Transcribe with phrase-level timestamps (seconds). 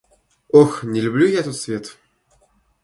[0.49, 1.95] Ох, не люблю я тот свет!